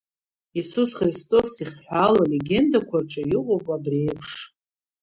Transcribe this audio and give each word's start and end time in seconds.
Иисус 0.57 0.89
Христос 0.99 1.51
ихҳәаау 1.63 2.15
алегендақәа 2.23 2.97
рҿы 3.03 3.23
иҟоуп 3.37 3.65
абри 3.75 3.99
еиԥш. 4.09 4.31